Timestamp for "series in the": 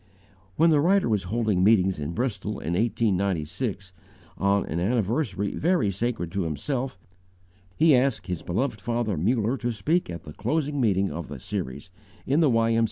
11.39-12.49